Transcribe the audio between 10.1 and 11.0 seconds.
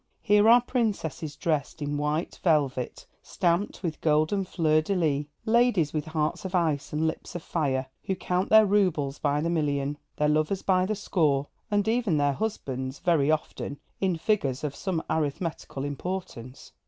their lovers by the